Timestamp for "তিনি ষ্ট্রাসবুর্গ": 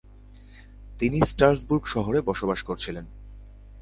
0.99-1.83